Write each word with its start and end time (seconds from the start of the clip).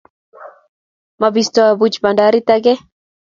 mabistoi 1.23 1.67
boochi 1.83 1.99
bandarit 2.07 2.47
akeny. 2.57 2.79